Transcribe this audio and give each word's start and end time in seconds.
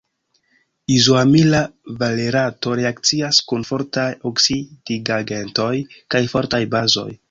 Izoamila 0.93 1.59
valerato 1.99 2.75
reakcias 2.81 3.43
kun 3.53 3.69
fortaj 3.71 4.09
oksidigagentoj 4.33 5.75
kaj 6.17 6.29
fortaj 6.37 6.69
bazoj. 6.79 7.11